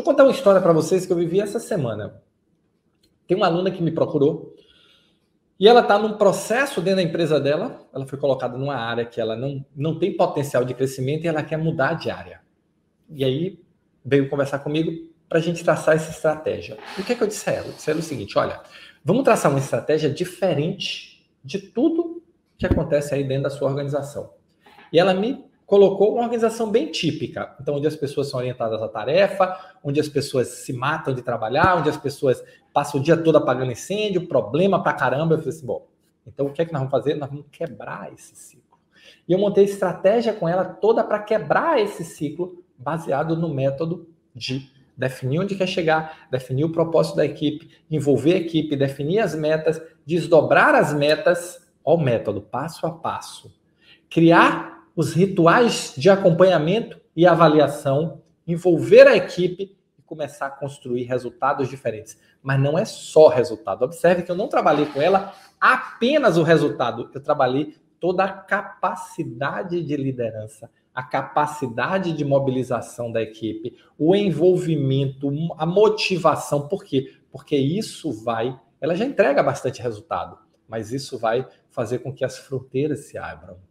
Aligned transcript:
eu 0.00 0.04
contar 0.04 0.24
uma 0.24 0.32
história 0.32 0.60
para 0.60 0.72
vocês 0.72 1.06
que 1.06 1.12
eu 1.12 1.16
vivi 1.16 1.40
essa 1.40 1.58
semana. 1.58 2.22
Tem 3.26 3.36
uma 3.36 3.46
aluna 3.46 3.70
que 3.70 3.82
me 3.82 3.90
procurou 3.90 4.54
e 5.60 5.66
ela 5.66 5.80
está 5.80 5.98
num 5.98 6.16
processo 6.16 6.80
dentro 6.80 6.96
da 6.96 7.02
empresa 7.02 7.40
dela. 7.40 7.86
Ela 7.92 8.06
foi 8.06 8.18
colocada 8.18 8.56
numa 8.56 8.76
área 8.76 9.04
que 9.04 9.20
ela 9.20 9.34
não, 9.34 9.64
não 9.74 9.98
tem 9.98 10.16
potencial 10.16 10.64
de 10.64 10.72
crescimento 10.72 11.24
e 11.24 11.28
ela 11.28 11.42
quer 11.42 11.56
mudar 11.56 11.94
de 11.94 12.10
área. 12.10 12.40
E 13.10 13.24
aí 13.24 13.60
veio 14.04 14.28
conversar 14.28 14.60
comigo 14.60 14.90
para 15.28 15.38
a 15.38 15.42
gente 15.42 15.64
traçar 15.64 15.96
essa 15.96 16.10
estratégia. 16.10 16.78
E 16.96 17.00
o 17.00 17.04
que, 17.04 17.12
é 17.12 17.16
que 17.16 17.22
eu 17.22 17.26
disse 17.26 17.50
a 17.50 17.52
ela? 17.52 17.66
Eu 17.66 17.72
disse 17.72 17.90
a 17.90 17.92
ela 17.92 18.00
o 18.00 18.04
seguinte: 18.04 18.38
olha, 18.38 18.60
vamos 19.04 19.24
traçar 19.24 19.50
uma 19.50 19.60
estratégia 19.60 20.08
diferente 20.08 21.28
de 21.44 21.58
tudo 21.58 22.22
que 22.56 22.66
acontece 22.66 23.14
aí 23.14 23.24
dentro 23.24 23.44
da 23.44 23.50
sua 23.50 23.68
organização. 23.68 24.30
E 24.92 24.98
ela 24.98 25.12
me 25.12 25.44
colocou 25.68 26.14
uma 26.14 26.22
organização 26.22 26.70
bem 26.70 26.90
típica. 26.90 27.54
Então, 27.60 27.74
onde 27.74 27.86
as 27.86 27.94
pessoas 27.94 28.30
são 28.30 28.40
orientadas 28.40 28.80
à 28.80 28.88
tarefa, 28.88 29.54
onde 29.84 30.00
as 30.00 30.08
pessoas 30.08 30.48
se 30.48 30.72
matam 30.72 31.12
de 31.12 31.20
trabalhar, 31.20 31.76
onde 31.76 31.90
as 31.90 31.96
pessoas 31.98 32.42
passam 32.72 32.98
o 32.98 33.04
dia 33.04 33.18
todo 33.18 33.36
apagando 33.36 33.70
incêndio, 33.70 34.26
problema 34.26 34.82
pra 34.82 34.94
caramba. 34.94 35.34
Eu 35.34 35.38
falei 35.40 35.54
assim, 35.54 35.66
bom, 35.66 35.86
então 36.26 36.46
o 36.46 36.52
que 36.54 36.62
é 36.62 36.64
que 36.64 36.72
nós 36.72 36.80
vamos 36.80 36.90
fazer? 36.90 37.16
Nós 37.16 37.28
vamos 37.28 37.44
quebrar 37.52 38.10
esse 38.14 38.34
ciclo. 38.34 38.78
E 39.28 39.32
eu 39.34 39.38
montei 39.38 39.64
estratégia 39.64 40.32
com 40.32 40.48
ela 40.48 40.64
toda 40.64 41.04
para 41.04 41.18
quebrar 41.18 41.78
esse 41.78 42.02
ciclo, 42.02 42.64
baseado 42.78 43.36
no 43.36 43.52
método 43.52 44.08
de 44.34 44.70
definir 44.96 45.40
onde 45.40 45.54
quer 45.54 45.68
chegar, 45.68 46.28
definir 46.30 46.64
o 46.64 46.72
propósito 46.72 47.16
da 47.16 47.26
equipe, 47.26 47.70
envolver 47.90 48.32
a 48.32 48.38
equipe, 48.38 48.74
definir 48.74 49.18
as 49.18 49.34
metas, 49.34 49.78
desdobrar 50.06 50.74
as 50.74 50.94
metas, 50.94 51.70
ó 51.84 51.94
o 51.94 52.00
método, 52.00 52.40
passo 52.40 52.86
a 52.86 52.90
passo. 52.90 53.52
Criar 54.08 54.77
os 54.98 55.12
rituais 55.12 55.94
de 55.96 56.10
acompanhamento 56.10 57.00
e 57.14 57.24
avaliação, 57.24 58.20
envolver 58.44 59.06
a 59.06 59.14
equipe 59.14 59.78
e 59.96 60.02
começar 60.02 60.46
a 60.46 60.50
construir 60.50 61.04
resultados 61.04 61.68
diferentes. 61.68 62.18
Mas 62.42 62.60
não 62.60 62.76
é 62.76 62.84
só 62.84 63.28
resultado. 63.28 63.84
Observe 63.84 64.24
que 64.24 64.30
eu 64.32 64.34
não 64.34 64.48
trabalhei 64.48 64.86
com 64.86 65.00
ela 65.00 65.32
apenas 65.60 66.36
o 66.36 66.42
resultado, 66.42 67.08
eu 67.14 67.20
trabalhei 67.20 67.76
toda 68.00 68.24
a 68.24 68.28
capacidade 68.28 69.84
de 69.84 69.96
liderança, 69.96 70.68
a 70.92 71.04
capacidade 71.04 72.12
de 72.12 72.24
mobilização 72.24 73.12
da 73.12 73.22
equipe, 73.22 73.76
o 73.96 74.16
envolvimento, 74.16 75.30
a 75.56 75.64
motivação. 75.64 76.66
Por 76.66 76.82
quê? 76.82 77.14
Porque 77.30 77.56
isso 77.56 78.10
vai, 78.24 78.58
ela 78.80 78.96
já 78.96 79.04
entrega 79.04 79.44
bastante 79.44 79.80
resultado, 79.80 80.36
mas 80.66 80.90
isso 80.92 81.16
vai 81.16 81.46
fazer 81.70 82.00
com 82.00 82.12
que 82.12 82.24
as 82.24 82.36
fronteiras 82.36 83.04
se 83.04 83.16
abram 83.16 83.67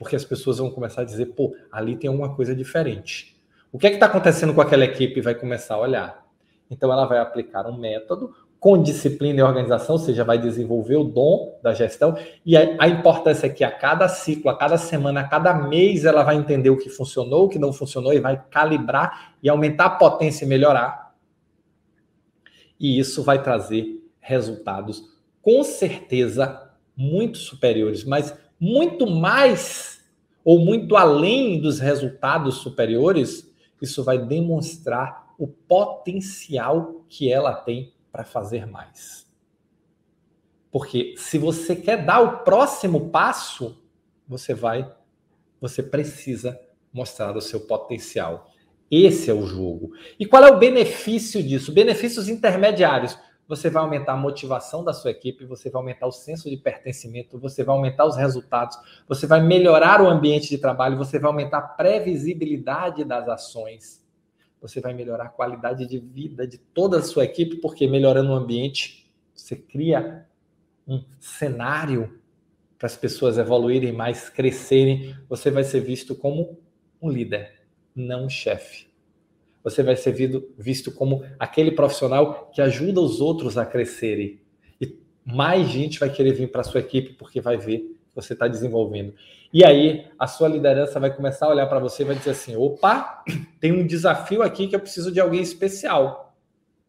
porque 0.00 0.16
as 0.16 0.24
pessoas 0.24 0.56
vão 0.56 0.70
começar 0.70 1.02
a 1.02 1.04
dizer, 1.04 1.26
pô, 1.26 1.54
ali 1.70 1.94
tem 1.94 2.08
alguma 2.08 2.34
coisa 2.34 2.56
diferente. 2.56 3.38
O 3.70 3.78
que 3.78 3.86
é 3.86 3.90
que 3.90 3.96
está 3.96 4.06
acontecendo 4.06 4.54
com 4.54 4.62
aquela 4.62 4.82
equipe? 4.82 5.20
Vai 5.20 5.34
começar 5.34 5.74
a 5.74 5.78
olhar. 5.78 6.26
Então 6.70 6.90
ela 6.90 7.04
vai 7.04 7.18
aplicar 7.18 7.66
um 7.66 7.76
método 7.76 8.34
com 8.58 8.82
disciplina 8.82 9.40
e 9.40 9.42
organização, 9.42 9.96
ou 9.96 9.98
seja, 9.98 10.24
vai 10.24 10.38
desenvolver 10.38 10.96
o 10.96 11.04
dom 11.04 11.60
da 11.62 11.74
gestão. 11.74 12.16
E 12.46 12.56
a, 12.56 12.76
a 12.78 12.88
importância 12.88 13.46
é 13.46 13.50
que 13.50 13.62
a 13.62 13.70
cada 13.70 14.08
ciclo, 14.08 14.50
a 14.50 14.56
cada 14.56 14.78
semana, 14.78 15.20
a 15.20 15.28
cada 15.28 15.52
mês, 15.52 16.06
ela 16.06 16.22
vai 16.22 16.36
entender 16.36 16.70
o 16.70 16.78
que 16.78 16.88
funcionou, 16.88 17.44
o 17.44 17.48
que 17.50 17.58
não 17.58 17.70
funcionou, 17.70 18.14
e 18.14 18.20
vai 18.20 18.42
calibrar 18.50 19.34
e 19.42 19.50
aumentar 19.50 19.84
a 19.84 19.90
potência 19.90 20.46
e 20.46 20.48
melhorar. 20.48 21.14
E 22.80 22.98
isso 22.98 23.22
vai 23.22 23.42
trazer 23.42 24.02
resultados, 24.18 25.04
com 25.42 25.62
certeza, 25.62 26.70
muito 26.96 27.36
superiores, 27.36 28.02
mas 28.02 28.34
muito 28.60 29.06
mais 29.06 30.04
ou 30.44 30.58
muito 30.58 30.96
além 30.96 31.60
dos 31.60 31.78
resultados 31.78 32.56
superiores, 32.56 33.50
isso 33.80 34.04
vai 34.04 34.18
demonstrar 34.18 35.34
o 35.38 35.46
potencial 35.46 37.04
que 37.08 37.32
ela 37.32 37.54
tem 37.54 37.94
para 38.12 38.24
fazer 38.24 38.66
mais. 38.66 39.26
Porque 40.70 41.14
se 41.16 41.38
você 41.38 41.74
quer 41.74 42.04
dar 42.04 42.20
o 42.20 42.44
próximo 42.44 43.10
passo, 43.10 43.82
você 44.28 44.54
vai, 44.54 44.90
você 45.60 45.82
precisa 45.82 46.60
mostrar 46.92 47.36
o 47.36 47.40
seu 47.40 47.60
potencial. 47.60 48.50
Esse 48.90 49.30
é 49.30 49.34
o 49.34 49.46
jogo. 49.46 49.92
E 50.18 50.26
qual 50.26 50.44
é 50.44 50.50
o 50.50 50.58
benefício 50.58 51.42
disso? 51.42 51.72
Benefícios 51.72 52.28
intermediários 52.28 53.18
você 53.50 53.68
vai 53.68 53.82
aumentar 53.82 54.12
a 54.12 54.16
motivação 54.16 54.84
da 54.84 54.92
sua 54.92 55.10
equipe, 55.10 55.44
você 55.44 55.68
vai 55.68 55.80
aumentar 55.82 56.06
o 56.06 56.12
senso 56.12 56.48
de 56.48 56.56
pertencimento, 56.56 57.36
você 57.36 57.64
vai 57.64 57.74
aumentar 57.74 58.06
os 58.06 58.16
resultados, 58.16 58.78
você 59.08 59.26
vai 59.26 59.42
melhorar 59.42 60.00
o 60.00 60.08
ambiente 60.08 60.48
de 60.48 60.56
trabalho, 60.56 60.96
você 60.96 61.18
vai 61.18 61.32
aumentar 61.32 61.58
a 61.58 61.62
previsibilidade 61.62 63.02
das 63.02 63.28
ações, 63.28 64.06
você 64.62 64.80
vai 64.80 64.94
melhorar 64.94 65.24
a 65.24 65.28
qualidade 65.28 65.84
de 65.84 65.98
vida 65.98 66.46
de 66.46 66.58
toda 66.58 66.98
a 66.98 67.02
sua 67.02 67.24
equipe, 67.24 67.56
porque 67.56 67.88
melhorando 67.88 68.30
o 68.30 68.36
ambiente, 68.36 69.12
você 69.34 69.56
cria 69.56 70.24
um 70.86 71.02
cenário 71.18 72.20
para 72.78 72.86
as 72.86 72.96
pessoas 72.96 73.36
evoluírem 73.36 73.90
mais, 73.92 74.30
crescerem, 74.30 75.16
você 75.28 75.50
vai 75.50 75.64
ser 75.64 75.80
visto 75.80 76.14
como 76.14 76.56
um 77.02 77.10
líder, 77.10 77.64
não 77.96 78.26
um 78.26 78.30
chefe 78.30 78.89
você 79.62 79.82
vai 79.82 79.96
ser 79.96 80.12
visto 80.58 80.90
como 80.92 81.24
aquele 81.38 81.72
profissional 81.72 82.50
que 82.52 82.62
ajuda 82.62 83.00
os 83.00 83.20
outros 83.20 83.58
a 83.58 83.66
crescerem. 83.66 84.40
E 84.80 84.98
mais 85.24 85.68
gente 85.68 85.98
vai 86.00 86.10
querer 86.10 86.32
vir 86.32 86.50
para 86.50 86.62
a 86.62 86.64
sua 86.64 86.80
equipe 86.80 87.14
porque 87.14 87.40
vai 87.40 87.56
ver 87.56 87.78
que 87.78 87.96
você 88.14 88.32
está 88.32 88.48
desenvolvendo. 88.48 89.14
E 89.52 89.64
aí 89.64 90.06
a 90.18 90.26
sua 90.26 90.48
liderança 90.48 91.00
vai 91.00 91.14
começar 91.14 91.46
a 91.46 91.50
olhar 91.50 91.66
para 91.66 91.78
você 91.78 92.02
e 92.02 92.06
vai 92.06 92.16
dizer 92.16 92.30
assim: 92.30 92.56
opa, 92.56 93.24
tem 93.60 93.72
um 93.72 93.86
desafio 93.86 94.42
aqui 94.42 94.66
que 94.66 94.76
eu 94.76 94.80
preciso 94.80 95.12
de 95.12 95.20
alguém 95.20 95.40
especial. 95.40 96.34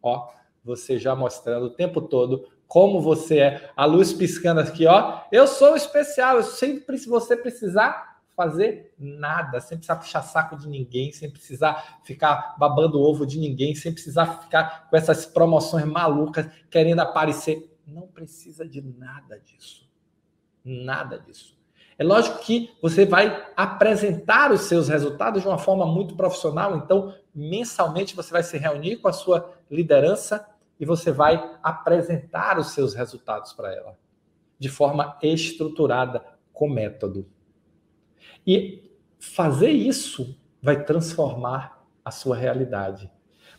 Ó, 0.02 0.30
você 0.64 0.98
já 0.98 1.16
mostrando 1.16 1.66
o 1.66 1.70
tempo 1.70 2.02
todo 2.02 2.48
como 2.68 3.02
você 3.02 3.40
é, 3.40 3.70
a 3.76 3.84
luz 3.84 4.14
piscando 4.14 4.62
aqui, 4.62 4.86
ó. 4.88 5.20
Eu 5.30 5.46
sou 5.46 5.76
especial, 5.76 6.38
eu 6.38 6.44
sempre 6.44 6.98
se 6.98 7.10
você 7.10 7.36
precisar, 7.36 8.11
fazer 8.42 8.92
nada, 8.98 9.62
sem 9.62 9.78
precisar 9.78 9.98
puxar 9.98 10.22
saco 10.24 10.58
de 10.58 10.68
ninguém, 10.68 11.12
sem 11.12 11.30
precisar 11.30 12.00
ficar 12.04 12.56
babando 12.58 13.00
ovo 13.00 13.24
de 13.24 13.38
ninguém, 13.38 13.76
sem 13.76 13.94
precisar 13.94 14.42
ficar 14.42 14.90
com 14.90 14.98
essas 14.98 15.28
promoções 15.28 15.86
malucas 15.86 16.48
querendo 16.72 17.02
aparecer. 17.02 17.72
Não 17.86 18.08
precisa 18.08 18.68
de 18.68 18.82
nada 18.82 19.40
disso. 19.40 19.88
Nada 20.66 21.20
disso. 21.20 21.56
É 22.00 22.04
lógico 22.04 22.40
que 22.40 22.72
você 22.82 23.06
vai 23.06 23.48
apresentar 23.56 24.52
os 24.52 24.62
seus 24.62 24.88
resultados 24.88 25.44
de 25.44 25.48
uma 25.48 25.60
forma 25.60 25.86
muito 25.86 26.16
profissional, 26.16 26.76
então 26.78 27.14
mensalmente 27.34 28.16
você 28.16 28.32
vai 28.32 28.42
se 28.42 28.58
reunir 28.58 28.98
com 28.98 29.08
a 29.08 29.14
sua 29.14 29.54
liderança 29.70 30.48
e 30.80 30.86
você 30.86 31.12
vai 31.12 31.58
apresentar 31.62 32.58
os 32.58 32.72
seus 32.72 32.96
resultados 32.96 33.54
para 33.54 33.72
ela 33.72 33.96
de 34.58 34.70
forma 34.70 35.18
estruturada, 35.24 36.24
com 36.54 36.70
método. 36.70 37.28
E 38.46 38.92
fazer 39.20 39.70
isso 39.70 40.38
vai 40.62 40.84
transformar 40.84 41.86
a 42.04 42.12
sua 42.12 42.36
realidade. 42.36 43.12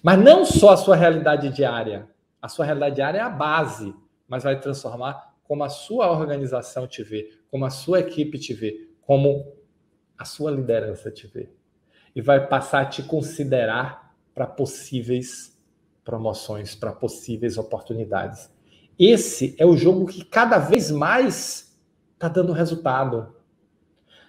Mas 0.02 0.18
não 0.18 0.44
só 0.44 0.70
a 0.70 0.76
sua 0.76 0.96
realidade 0.96 1.48
diária. 1.50 2.08
A 2.40 2.48
sua 2.48 2.64
realidade 2.64 2.96
diária 2.96 3.18
é 3.18 3.22
a 3.22 3.30
base, 3.30 3.94
mas 4.26 4.42
vai 4.42 4.58
transformar 4.58 5.32
como 5.44 5.62
a 5.62 5.68
sua 5.68 6.10
organização 6.10 6.86
te 6.86 7.02
vê, 7.02 7.30
como 7.50 7.64
a 7.64 7.70
sua 7.70 8.00
equipe 8.00 8.38
te 8.38 8.54
vê, 8.54 8.88
como 9.02 9.54
a 10.18 10.24
sua 10.24 10.50
liderança 10.50 11.10
te 11.10 11.26
vê. 11.26 11.50
E 12.14 12.20
vai 12.20 12.46
passar 12.46 12.80
a 12.82 12.86
te 12.86 13.02
considerar 13.02 14.14
para 14.34 14.46
possíveis 14.46 15.58
promoções, 16.04 16.74
para 16.74 16.92
possíveis 16.92 17.58
oportunidades. 17.58 18.50
Esse 18.98 19.54
é 19.58 19.66
o 19.66 19.76
jogo 19.76 20.06
que 20.06 20.24
cada 20.24 20.58
vez 20.58 20.90
mais 20.90 21.78
está 22.14 22.28
dando 22.28 22.52
resultado. 22.52 23.34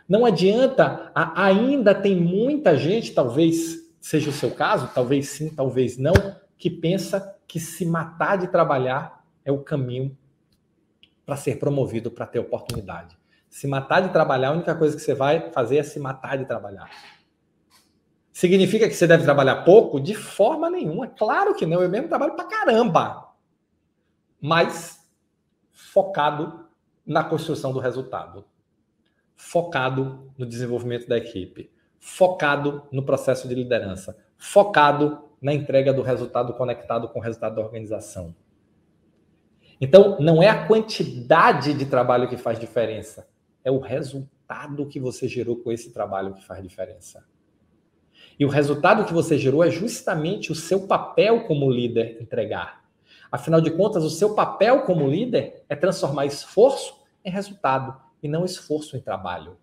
Não 0.08 0.25
adianta, 0.25 1.12
ainda 1.16 1.96
tem 1.96 2.16
muita 2.16 2.75
gente, 2.78 3.14
talvez 3.14 3.90
seja 4.02 4.30
o 4.30 4.34
seu 4.34 4.52
caso, 4.52 4.91
talvez 4.94 5.30
sim, 5.30 5.50
talvez 5.50 5.97
não, 5.97 6.14
que 6.57 6.69
pensa 6.69 7.38
que 7.48 7.60
se 7.60 7.86
matar 7.86 8.38
de 8.38 8.48
trabalhar 8.48 9.24
é 9.45 9.51
o 9.51 9.63
caminho 9.63 10.18
para 11.25 11.38
ser 11.38 11.57
promovido, 11.57 12.12
para 12.12 12.25
ter 12.25 12.39
oportunidade. 12.39 13.18
Se 13.50 13.66
matar 13.68 14.01
de 14.01 14.10
trabalhar, 14.10 14.50
a 14.50 14.54
única 14.54 14.75
coisa 14.75 14.95
que 14.95 15.01
você 15.01 15.13
vai 15.13 15.51
fazer 15.51 15.78
é 15.78 15.83
se 15.83 16.00
matar 16.00 16.38
de 16.38 16.45
trabalhar. 16.45 16.89
Significa 18.31 18.89
que 18.89 18.95
você 18.95 19.06
deve 19.06 19.24
trabalhar 19.24 19.63
pouco? 19.63 20.00
De 20.00 20.16
forma 20.16 20.69
nenhuma. 20.69 21.07
Claro 21.07 21.54
que 21.54 21.66
não. 21.66 21.81
Eu 21.81 21.88
mesmo 21.88 22.10
trabalho 22.10 22.36
para 22.36 22.45
caramba. 22.45 23.31
Mas 24.42 25.07
focado 25.72 26.68
na 27.06 27.24
construção 27.24 27.72
do 27.72 27.80
resultado 27.80 28.44
focado 29.35 30.31
no 30.38 30.45
desenvolvimento 30.45 31.07
da 31.07 31.18
equipe, 31.18 31.71
focado 32.00 32.83
no 32.91 33.03
processo 33.03 33.47
de 33.47 33.56
liderança, 33.56 34.18
focado 34.38 35.30
na 35.41 35.53
entrega 35.53 35.94
do 35.94 36.01
resultado 36.01 36.53
conectado 36.53 37.07
com 37.09 37.19
o 37.19 37.21
resultado 37.21 37.56
da 37.56 37.62
organização. 37.62 38.35
Então, 39.80 40.18
não 40.19 40.41
é 40.41 40.50
a 40.50 40.65
quantidade 40.65 41.74
de 41.74 41.85
trabalho 41.85 42.30
que 42.30 42.38
faz 42.38 42.59
diferença, 42.59 43.27
é 43.63 43.71
o 43.71 43.80
resultado 43.80 44.85
que 44.88 45.00
você 45.00 45.27
gerou 45.27 45.57
com 45.57 45.71
esse 45.71 45.91
trabalho 45.91 46.33
que 46.33 46.45
faz 46.45 46.62
diferença. 46.62 47.25
E 48.39 48.45
o 48.45 48.50
resultado 48.50 49.06
que 49.06 49.13
você 49.13 49.38
gerou 49.38 49.63
é 49.63 49.69
justamente 49.69 50.51
o 50.51 50.56
seu 50.56 50.88
papel 50.88 51.45
como 51.45 51.69
líder 51.69 52.21
entregar. 52.21 52.83
Afinal 53.31 53.62
de 53.62 53.71
contas, 53.71 54.03
o 54.03 54.09
seu 54.09 54.35
papel 54.35 54.83
como 54.83 55.07
líder 55.07 55.63
é 55.68 55.75
transformar 55.75 56.25
esforço 56.25 57.01
em 57.24 57.31
resultado 57.31 58.00
e 58.24 58.28
não 58.28 58.46
esforço 58.46 58.98
em 58.98 59.02
trabalho. 59.02 59.58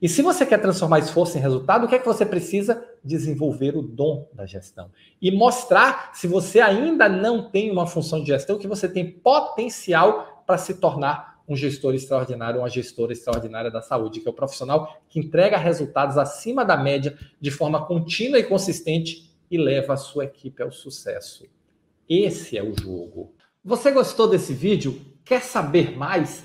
E 0.00 0.08
se 0.08 0.22
você 0.22 0.46
quer 0.46 0.58
transformar 0.58 1.00
esforço 1.00 1.36
em 1.36 1.40
resultado, 1.40 1.84
o 1.84 1.88
que 1.88 1.94
é 1.96 1.98
que 1.98 2.06
você 2.06 2.24
precisa? 2.24 2.84
Desenvolver 3.02 3.76
o 3.76 3.82
dom 3.82 4.28
da 4.32 4.46
gestão. 4.46 4.90
E 5.20 5.32
mostrar, 5.32 6.12
se 6.14 6.28
você 6.28 6.60
ainda 6.60 7.08
não 7.08 7.50
tem 7.50 7.70
uma 7.70 7.86
função 7.86 8.20
de 8.20 8.26
gestão, 8.26 8.58
que 8.58 8.68
você 8.68 8.88
tem 8.88 9.10
potencial 9.10 10.44
para 10.46 10.56
se 10.56 10.74
tornar 10.74 11.38
um 11.48 11.56
gestor 11.56 11.94
extraordinário, 11.94 12.60
uma 12.60 12.68
gestora 12.68 13.12
extraordinária 13.12 13.70
da 13.70 13.80
saúde, 13.80 14.20
que 14.20 14.28
é 14.28 14.30
o 14.30 14.34
profissional 14.34 15.00
que 15.08 15.18
entrega 15.18 15.56
resultados 15.56 16.18
acima 16.18 16.64
da 16.64 16.76
média 16.76 17.18
de 17.40 17.50
forma 17.50 17.84
contínua 17.86 18.38
e 18.38 18.44
consistente 18.44 19.34
e 19.50 19.56
leva 19.56 19.94
a 19.94 19.96
sua 19.96 20.26
equipe 20.26 20.62
ao 20.62 20.70
sucesso. 20.70 21.46
Esse 22.08 22.56
é 22.56 22.62
o 22.62 22.78
jogo. 22.78 23.34
Você 23.64 23.90
gostou 23.90 24.28
desse 24.28 24.52
vídeo? 24.52 25.00
Quer 25.24 25.42
saber 25.42 25.96
mais? 25.96 26.44